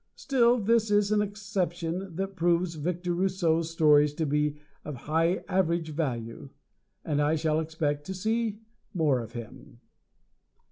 [0.15, 5.89] Still, this is an exception that proves Victor Rousseau's stories to be of high average
[5.89, 6.49] value.
[7.05, 8.61] And I shall expect to see
[8.95, 9.79] more of him.